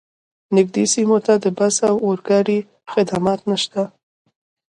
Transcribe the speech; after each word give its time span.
نږدې 0.55 0.83
سیمو 0.93 1.17
ته 1.25 1.33
د 1.43 1.45
بس 1.57 1.75
او 1.89 1.95
اورګاډي 2.05 2.59
خدمات 2.93 3.39
نشته 3.51 3.81